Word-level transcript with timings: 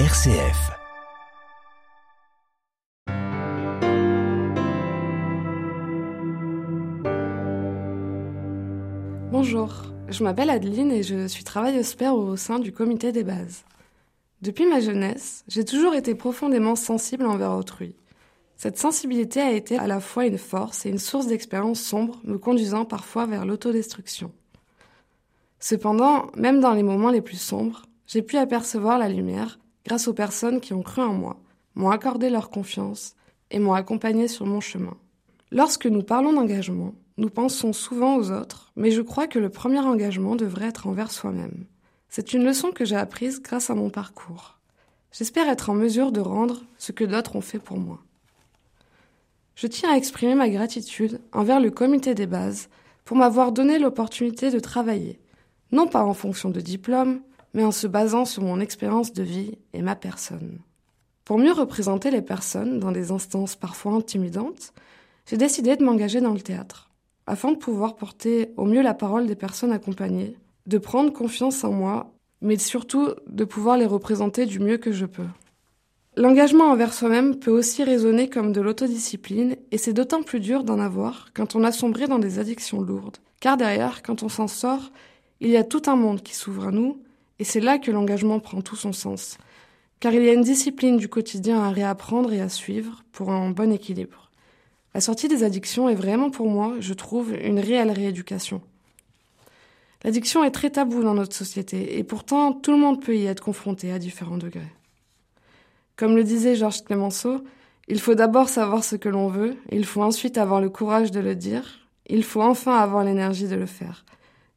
RCF. 0.00 0.72
Bonjour, 9.30 9.84
je 10.08 10.24
m'appelle 10.24 10.50
Adeline 10.50 10.90
et 10.90 11.04
je 11.04 11.28
suis 11.28 11.44
travailleuse 11.44 11.94
père 11.94 12.16
au 12.16 12.36
sein 12.36 12.58
du 12.58 12.72
comité 12.72 13.12
des 13.12 13.22
bases. 13.22 13.62
Depuis 14.42 14.66
ma 14.66 14.80
jeunesse, 14.80 15.44
j'ai 15.46 15.64
toujours 15.64 15.94
été 15.94 16.16
profondément 16.16 16.74
sensible 16.74 17.24
envers 17.24 17.52
autrui. 17.52 17.94
Cette 18.56 18.78
sensibilité 18.78 19.40
a 19.40 19.52
été 19.52 19.78
à 19.78 19.86
la 19.86 20.00
fois 20.00 20.26
une 20.26 20.38
force 20.38 20.86
et 20.86 20.88
une 20.88 20.98
source 20.98 21.28
d'expérience 21.28 21.80
sombre, 21.80 22.20
me 22.24 22.38
conduisant 22.38 22.84
parfois 22.84 23.26
vers 23.26 23.46
l'autodestruction. 23.46 24.32
Cependant, 25.60 26.32
même 26.34 26.58
dans 26.58 26.74
les 26.74 26.82
moments 26.82 27.10
les 27.10 27.22
plus 27.22 27.40
sombres, 27.40 27.82
j'ai 28.08 28.22
pu 28.22 28.38
apercevoir 28.38 28.98
la 28.98 29.08
lumière 29.08 29.60
grâce 29.84 30.08
aux 30.08 30.14
personnes 30.14 30.60
qui 30.60 30.72
ont 30.72 30.82
cru 30.82 31.02
en 31.02 31.12
moi, 31.12 31.40
m'ont 31.74 31.90
accordé 31.90 32.30
leur 32.30 32.50
confiance 32.50 33.14
et 33.50 33.58
m'ont 33.58 33.74
accompagné 33.74 34.28
sur 34.28 34.46
mon 34.46 34.60
chemin. 34.60 34.96
Lorsque 35.50 35.86
nous 35.86 36.02
parlons 36.02 36.32
d'engagement, 36.32 36.94
nous 37.16 37.30
pensons 37.30 37.72
souvent 37.72 38.16
aux 38.16 38.32
autres, 38.32 38.72
mais 38.76 38.90
je 38.90 39.02
crois 39.02 39.26
que 39.26 39.38
le 39.38 39.50
premier 39.50 39.78
engagement 39.78 40.34
devrait 40.34 40.66
être 40.66 40.86
envers 40.86 41.12
soi-même. 41.12 41.66
C'est 42.08 42.32
une 42.32 42.44
leçon 42.44 42.70
que 42.72 42.84
j'ai 42.84 42.96
apprise 42.96 43.40
grâce 43.40 43.70
à 43.70 43.74
mon 43.74 43.90
parcours. 43.90 44.58
J'espère 45.12 45.48
être 45.48 45.70
en 45.70 45.74
mesure 45.74 46.10
de 46.10 46.20
rendre 46.20 46.62
ce 46.76 46.92
que 46.92 47.04
d'autres 47.04 47.36
ont 47.36 47.40
fait 47.40 47.60
pour 47.60 47.78
moi. 47.78 48.00
Je 49.54 49.68
tiens 49.68 49.92
à 49.92 49.96
exprimer 49.96 50.34
ma 50.34 50.48
gratitude 50.48 51.20
envers 51.32 51.60
le 51.60 51.70
comité 51.70 52.14
des 52.14 52.26
bases 52.26 52.68
pour 53.04 53.16
m'avoir 53.16 53.52
donné 53.52 53.78
l'opportunité 53.78 54.50
de 54.50 54.58
travailler, 54.58 55.20
non 55.70 55.86
pas 55.86 56.04
en 56.04 56.14
fonction 56.14 56.50
de 56.50 56.60
diplôme, 56.60 57.20
mais 57.54 57.64
en 57.64 57.70
se 57.70 57.86
basant 57.86 58.24
sur 58.24 58.42
mon 58.42 58.60
expérience 58.60 59.12
de 59.12 59.22
vie 59.22 59.56
et 59.72 59.80
ma 59.80 59.96
personne. 59.96 60.58
Pour 61.24 61.38
mieux 61.38 61.52
représenter 61.52 62.10
les 62.10 62.20
personnes 62.20 62.80
dans 62.80 62.92
des 62.92 63.10
instances 63.10 63.56
parfois 63.56 63.92
intimidantes, 63.92 64.74
j'ai 65.26 65.38
décidé 65.38 65.76
de 65.76 65.84
m'engager 65.84 66.20
dans 66.20 66.34
le 66.34 66.40
théâtre, 66.40 66.90
afin 67.26 67.52
de 67.52 67.56
pouvoir 67.56 67.96
porter 67.96 68.50
au 68.56 68.66
mieux 68.66 68.82
la 68.82 68.92
parole 68.92 69.26
des 69.26 69.36
personnes 69.36 69.72
accompagnées, 69.72 70.36
de 70.66 70.78
prendre 70.78 71.12
confiance 71.12 71.64
en 71.64 71.72
moi, 71.72 72.12
mais 72.42 72.58
surtout 72.58 73.08
de 73.26 73.44
pouvoir 73.44 73.78
les 73.78 73.86
représenter 73.86 74.44
du 74.44 74.58
mieux 74.58 74.76
que 74.76 74.92
je 74.92 75.06
peux. 75.06 75.26
L'engagement 76.16 76.70
envers 76.70 76.92
soi-même 76.92 77.36
peut 77.36 77.50
aussi 77.50 77.82
résonner 77.82 78.28
comme 78.28 78.52
de 78.52 78.60
l'autodiscipline, 78.60 79.56
et 79.70 79.78
c'est 79.78 79.94
d'autant 79.94 80.22
plus 80.22 80.40
dur 80.40 80.62
d'en 80.62 80.78
avoir 80.78 81.28
quand 81.34 81.56
on 81.56 81.64
a 81.64 81.72
sombré 81.72 82.06
dans 82.06 82.18
des 82.18 82.38
addictions 82.38 82.80
lourdes, 82.80 83.16
car 83.40 83.56
derrière, 83.56 84.02
quand 84.02 84.22
on 84.22 84.28
s'en 84.28 84.46
sort, 84.46 84.92
il 85.40 85.48
y 85.48 85.56
a 85.56 85.64
tout 85.64 85.82
un 85.86 85.96
monde 85.96 86.22
qui 86.22 86.34
s'ouvre 86.34 86.68
à 86.68 86.70
nous, 86.70 87.02
et 87.38 87.44
c'est 87.44 87.60
là 87.60 87.78
que 87.78 87.90
l'engagement 87.90 88.40
prend 88.40 88.60
tout 88.60 88.76
son 88.76 88.92
sens, 88.92 89.38
car 90.00 90.12
il 90.12 90.22
y 90.22 90.28
a 90.28 90.34
une 90.34 90.42
discipline 90.42 90.96
du 90.96 91.08
quotidien 91.08 91.62
à 91.62 91.70
réapprendre 91.70 92.32
et 92.32 92.40
à 92.40 92.48
suivre 92.48 93.02
pour 93.12 93.30
un 93.30 93.50
bon 93.50 93.72
équilibre. 93.72 94.30
La 94.94 95.00
sortie 95.00 95.28
des 95.28 95.42
addictions 95.42 95.88
est 95.88 95.94
vraiment 95.94 96.30
pour 96.30 96.48
moi, 96.48 96.74
je 96.78 96.94
trouve, 96.94 97.34
une 97.34 97.58
réelle 97.58 97.90
rééducation. 97.90 98.62
L'addiction 100.04 100.44
est 100.44 100.50
très 100.50 100.70
taboue 100.70 101.02
dans 101.02 101.14
notre 101.14 101.34
société, 101.34 101.98
et 101.98 102.04
pourtant 102.04 102.52
tout 102.52 102.70
le 102.70 102.78
monde 102.78 103.02
peut 103.02 103.16
y 103.16 103.26
être 103.26 103.42
confronté 103.42 103.90
à 103.90 103.98
différents 103.98 104.36
degrés. 104.36 104.72
Comme 105.96 106.14
le 106.14 106.24
disait 106.24 106.56
Georges 106.56 106.84
Clemenceau, 106.84 107.42
il 107.88 108.00
faut 108.00 108.14
d'abord 108.14 108.48
savoir 108.48 108.84
ce 108.84 108.96
que 108.96 109.08
l'on 109.08 109.28
veut, 109.28 109.56
il 109.72 109.84
faut 109.84 110.02
ensuite 110.02 110.38
avoir 110.38 110.60
le 110.60 110.70
courage 110.70 111.10
de 111.10 111.20
le 111.20 111.34
dire, 111.34 111.88
il 112.06 112.22
faut 112.22 112.42
enfin 112.42 112.76
avoir 112.76 113.04
l'énergie 113.04 113.48
de 113.48 113.56
le 113.56 113.66
faire. 113.66 114.04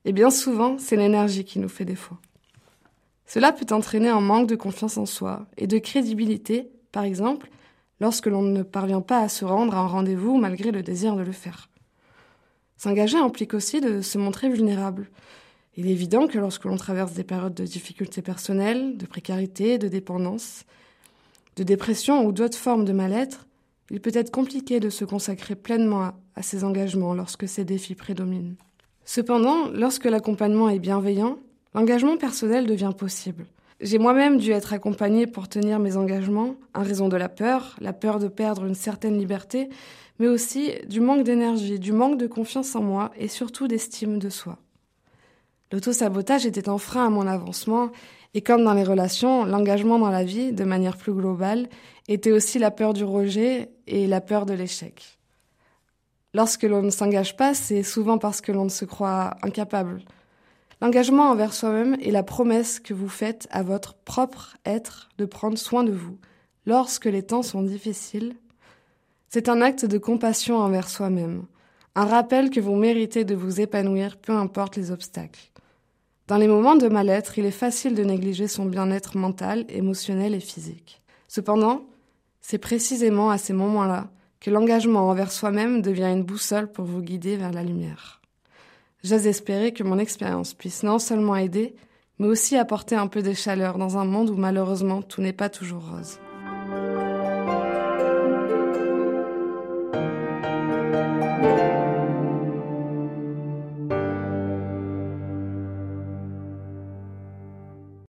Et 0.06 0.12
bien 0.12 0.30
souvent, 0.30 0.78
c'est 0.78 0.96
l'énergie 0.96 1.46
qui 1.46 1.60
nous 1.60 1.70
fait 1.70 1.86
défaut. 1.86 2.16
Cela 3.28 3.52
peut 3.52 3.74
entraîner 3.74 4.10
un 4.10 4.22
manque 4.22 4.48
de 4.48 4.56
confiance 4.56 4.98
en 4.98 5.06
soi 5.06 5.46
et 5.58 5.68
de 5.68 5.78
crédibilité, 5.78 6.70
par 6.92 7.04
exemple, 7.04 7.50
lorsque 8.00 8.28
l'on 8.28 8.42
ne 8.42 8.64
parvient 8.64 9.02
pas 9.02 9.20
à 9.20 9.30
se 9.30 9.44
rendre 9.46 9.76
à 9.76 9.80
un 9.80 9.88
rendez-vous 9.88 10.38
malgré 10.38 10.72
le 10.72 10.82
désir 10.82 11.16
de 11.16 11.22
le 11.22 11.34
faire. 11.34 11.70
S'engager 12.78 13.18
implique 13.18 13.54
aussi 13.54 13.82
de 13.82 14.02
se 14.02 14.18
montrer 14.18 14.50
vulnérable. 14.50 15.10
Il 15.76 15.88
est 15.88 15.92
évident 15.92 16.28
que 16.28 16.38
lorsque 16.38 16.66
l'on 16.66 16.78
traverse 16.78 17.14
des 17.14 17.24
périodes 17.24 17.54
de 17.54 17.66
difficultés 17.66 18.22
personnelles, 18.22 18.98
de 18.98 19.06
précarité, 19.06 19.78
de 19.78 19.88
dépendance, 19.88 20.64
de 21.56 21.64
dépression 21.64 22.26
ou 22.26 22.32
d'autres 22.32 22.58
formes 22.58 22.86
de 22.86 22.94
mal-être, 22.94 23.48
il 23.90 24.00
peut 24.00 24.12
être 24.14 24.32
compliqué 24.32 24.80
de 24.80 24.90
se 24.90 25.06
consacrer 25.06 25.56
pleinement 25.56 26.12
à, 26.36 26.42
ses 26.42 26.64
engagements 26.64 27.14
lorsque 27.14 27.48
ces 27.48 27.66
défis 27.66 27.96
prédominent. 27.96 28.56
Cependant, 29.06 29.70
lorsque 29.70 30.06
l'accompagnement 30.06 30.70
est 30.70 30.80
bienveillant, 30.80 31.40
l'engagement 31.78 32.18
personnel 32.18 32.66
devient 32.66 32.92
possible. 32.98 33.46
J'ai 33.82 34.00
moi-même 34.00 34.40
dû 34.40 34.50
être 34.50 34.74
accompagnée 34.74 35.28
pour 35.28 35.48
tenir 35.48 35.78
mes 35.78 35.96
engagements, 35.96 36.56
en 36.74 36.82
raison 36.82 37.08
de 37.08 37.16
la 37.16 37.30
peur, 37.30 37.76
la 37.80 37.94
peur 37.94 38.18
de 38.18 38.28
perdre 38.28 38.66
une 38.66 38.74
certaine 38.74 39.20
liberté, 39.20 39.70
mais 40.18 40.28
aussi 40.28 40.72
du 40.88 41.02
manque 41.02 41.24
d'énergie, 41.24 41.78
du 41.78 41.92
manque 41.92 42.18
de 42.18 42.26
confiance 42.26 42.76
en 42.76 42.82
moi 42.82 43.12
et 43.16 43.28
surtout 43.28 43.68
d'estime 43.68 44.18
de 44.18 44.30
soi. 44.30 44.58
L'autosabotage 45.72 46.48
était 46.48 46.68
un 46.68 46.80
frein 46.80 47.06
à 47.06 47.10
mon 47.12 47.28
avancement 47.28 47.92
et 48.34 48.42
comme 48.42 48.64
dans 48.64 48.74
les 48.74 48.84
relations, 48.84 49.46
l'engagement 49.46 50.00
dans 50.00 50.10
la 50.10 50.24
vie, 50.24 50.54
de 50.54 50.64
manière 50.64 50.98
plus 50.98 51.14
globale, 51.14 51.70
était 52.08 52.32
aussi 52.32 52.58
la 52.58 52.72
peur 52.72 52.94
du 52.94 53.04
rejet 53.04 53.70
et 53.86 54.08
la 54.08 54.20
peur 54.20 54.48
de 54.48 54.54
l'échec. 54.56 55.20
Lorsque 56.34 56.64
l'on 56.64 56.82
ne 56.82 56.90
s'engage 56.90 57.38
pas, 57.38 57.54
c'est 57.54 57.84
souvent 57.84 58.18
parce 58.18 58.42
que 58.42 58.52
l'on 58.52 58.68
se 58.68 58.86
croit 58.86 59.36
incapable. 59.44 60.02
L'engagement 60.82 61.32
envers 61.32 61.54
soi-même 61.54 61.98
est 62.02 62.12
la 62.12 62.24
promesse 62.24 62.80
que 62.80 62.94
vous 62.94 63.10
faites 63.10 63.48
à 63.50 63.64
votre 63.64 63.96
propre 63.96 64.58
être 64.66 65.10
de 65.18 65.26
prendre 65.26 65.58
soin 65.58 65.84
de 65.84 65.92
vous 65.92 66.18
lorsque 66.68 67.06
les 67.06 67.24
temps 67.24 67.42
sont 67.42 67.64
difficiles. 67.64 68.36
C'est 69.30 69.50
un 69.50 69.62
acte 69.62 69.86
de 69.86 69.98
compassion 69.98 70.58
envers 70.58 70.90
soi-même, 70.90 71.46
un 71.96 72.06
rappel 72.06 72.52
que 72.52 72.60
vous 72.60 72.76
méritez 72.76 73.26
de 73.26 73.34
vous 73.34 73.60
épanouir 73.60 74.18
peu 74.18 74.34
importe 74.34 74.76
les 74.76 74.92
obstacles. 74.92 75.52
Dans 76.28 76.38
les 76.38 76.48
moments 76.48 76.76
de 76.76 76.90
mal-être, 76.90 77.40
il 77.40 77.46
est 77.46 77.52
facile 77.52 77.96
de 77.96 78.04
négliger 78.04 78.48
son 78.48 78.66
bien-être 78.66 79.18
mental, 79.18 79.66
émotionnel 79.70 80.36
et 80.36 80.40
physique. 80.40 81.02
Cependant, 81.28 81.86
c'est 82.42 82.58
précisément 82.58 83.32
à 83.32 83.38
ces 83.38 83.54
moments-là 83.54 84.10
que 84.40 84.52
l'engagement 84.52 85.10
envers 85.10 85.32
soi-même 85.32 85.82
devient 85.82 86.12
une 86.14 86.24
boussole 86.24 86.72
pour 86.72 86.86
vous 86.86 87.02
guider 87.02 87.36
vers 87.36 87.52
la 87.52 87.64
lumière. 87.64 88.22
J'ose 89.04 89.28
espérer 89.28 89.74
que 89.74 89.84
mon 89.84 90.00
expérience 90.00 90.54
puisse 90.54 90.84
non 90.84 91.00
seulement 91.00 91.36
aider, 91.36 91.76
mais 92.20 92.28
aussi 92.28 92.58
apporter 92.58 92.96
un 92.96 93.08
peu 93.08 93.22
de 93.22 93.34
chaleur 93.34 93.78
dans 93.78 93.98
un 93.98 94.06
monde 94.06 94.30
où 94.30 94.36
malheureusement 94.36 95.02
tout 95.02 95.22
n'est 95.22 95.34
pas 95.34 95.50
toujours 95.50 95.84
rose. 95.90 96.20